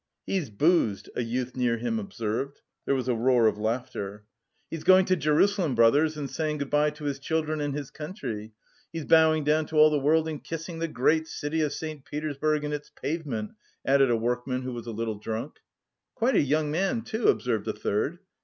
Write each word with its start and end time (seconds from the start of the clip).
"He's 0.25 0.49
boozed," 0.49 1.11
a 1.15 1.21
youth 1.21 1.55
near 1.55 1.77
him 1.77 1.99
observed. 1.99 2.61
There 2.87 2.95
was 2.95 3.07
a 3.07 3.13
roar 3.13 3.45
of 3.45 3.59
laughter. 3.59 4.25
"He's 4.71 4.83
going 4.83 5.05
to 5.05 5.15
Jerusalem, 5.15 5.75
brothers, 5.75 6.17
and 6.17 6.27
saying 6.27 6.57
good 6.57 6.71
bye 6.71 6.89
to 6.89 7.03
his 7.03 7.19
children 7.19 7.61
and 7.61 7.75
his 7.75 7.91
country. 7.91 8.51
He's 8.91 9.05
bowing 9.05 9.43
down 9.43 9.67
to 9.67 9.75
all 9.75 9.91
the 9.91 9.99
world 9.99 10.27
and 10.27 10.43
kissing 10.43 10.79
the 10.79 10.87
great 10.87 11.27
city 11.27 11.61
of 11.61 11.71
St. 11.71 12.03
Petersburg 12.03 12.63
and 12.63 12.73
its 12.73 12.89
pavement," 12.89 13.51
added 13.85 14.09
a 14.09 14.17
workman 14.17 14.63
who 14.63 14.73
was 14.73 14.87
a 14.87 14.91
little 14.91 15.19
drunk. 15.19 15.59
"Quite 16.15 16.35
a 16.35 16.41
young 16.41 16.71
man, 16.71 17.03
too!" 17.03 17.27
observed 17.27 17.67
a 17.67 17.73
third. 17.73 18.17